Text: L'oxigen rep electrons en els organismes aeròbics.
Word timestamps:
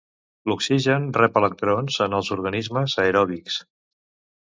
L'oxigen 0.51 1.05
rep 1.17 1.37
electrons 1.43 2.01
en 2.07 2.19
els 2.23 2.35
organismes 2.39 3.01
aeròbics. 3.07 3.63